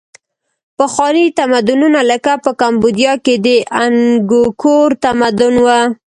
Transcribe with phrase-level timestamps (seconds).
[0.77, 3.47] پخواني تمدنونه لکه په کامبودیا کې د
[3.83, 5.67] انګکور تمدن و.